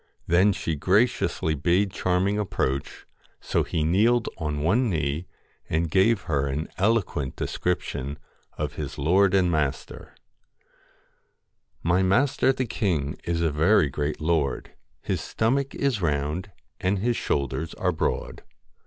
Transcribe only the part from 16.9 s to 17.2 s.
his